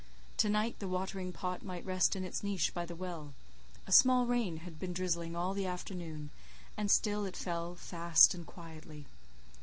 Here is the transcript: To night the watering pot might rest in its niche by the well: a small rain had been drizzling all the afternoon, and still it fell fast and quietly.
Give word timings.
To 0.37 0.49
night 0.49 0.79
the 0.79 0.87
watering 0.87 1.31
pot 1.31 1.61
might 1.61 1.85
rest 1.85 2.15
in 2.15 2.23
its 2.23 2.41
niche 2.41 2.73
by 2.73 2.87
the 2.87 2.95
well: 2.95 3.33
a 3.85 3.91
small 3.91 4.25
rain 4.25 4.57
had 4.65 4.79
been 4.79 4.93
drizzling 4.93 5.35
all 5.35 5.53
the 5.53 5.67
afternoon, 5.67 6.31
and 6.75 6.89
still 6.89 7.23
it 7.23 7.37
fell 7.37 7.75
fast 7.75 8.33
and 8.33 8.43
quietly. 8.43 9.05